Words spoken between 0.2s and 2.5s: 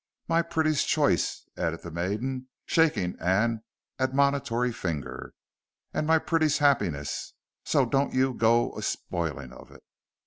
My pretty's chice," added the maiden,